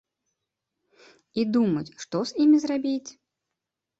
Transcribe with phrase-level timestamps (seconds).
[1.41, 3.11] І думаюць, што з імі зрабіць.